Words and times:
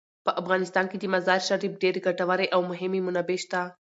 په 0.25 0.31
افغانستان 0.41 0.85
کې 0.91 0.97
د 0.99 1.05
مزارشریف 1.13 1.73
ډیرې 1.81 1.99
ګټورې 2.07 2.47
او 2.55 2.59
مهمې 2.71 2.99
منابع 3.07 3.37
شته. 3.43 3.61